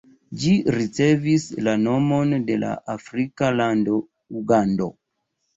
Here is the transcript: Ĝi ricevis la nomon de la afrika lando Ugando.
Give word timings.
Ĝi 0.43 0.53
ricevis 0.75 1.45
la 1.67 1.75
nomon 1.83 2.33
de 2.47 2.57
la 2.63 2.71
afrika 2.97 3.53
lando 3.61 4.03
Ugando. 4.43 4.93